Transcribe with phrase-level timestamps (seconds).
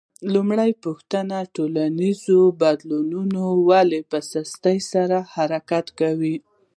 [0.33, 6.35] لومړۍ پوښتنه: ټولنیزو بدلونونو ولې په سستۍ سره حرکت کاوه؟